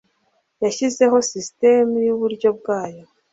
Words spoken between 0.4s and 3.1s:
Yashyizeho sisitemu yuburyo bwayo